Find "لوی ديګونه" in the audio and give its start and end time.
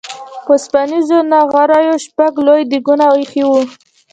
2.47-3.05